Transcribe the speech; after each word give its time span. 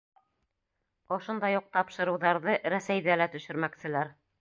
Ошондай 1.17 1.59
уҡ 1.59 1.69
тапшырыуҙарҙы 1.77 2.59
Рәсәйҙә 2.77 3.23
лә 3.25 3.33
төшөрмәкселәр. 3.37 4.17